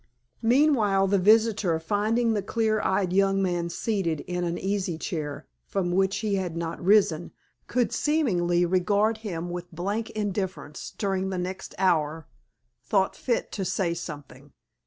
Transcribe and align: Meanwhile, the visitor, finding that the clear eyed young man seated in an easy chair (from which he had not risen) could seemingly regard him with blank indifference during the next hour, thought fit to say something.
Meanwhile, 0.41 1.05
the 1.09 1.19
visitor, 1.19 1.79
finding 1.79 2.33
that 2.33 2.41
the 2.41 2.47
clear 2.51 2.81
eyed 2.81 3.13
young 3.13 3.39
man 3.39 3.69
seated 3.69 4.21
in 4.21 4.43
an 4.43 4.57
easy 4.57 4.97
chair 4.97 5.45
(from 5.67 5.91
which 5.91 6.17
he 6.25 6.33
had 6.37 6.57
not 6.57 6.83
risen) 6.83 7.31
could 7.67 7.91
seemingly 7.93 8.65
regard 8.65 9.19
him 9.19 9.51
with 9.51 9.71
blank 9.71 10.09
indifference 10.09 10.95
during 10.97 11.29
the 11.29 11.37
next 11.37 11.75
hour, 11.77 12.25
thought 12.83 13.15
fit 13.15 13.51
to 13.51 13.63
say 13.63 13.93
something. 13.93 14.53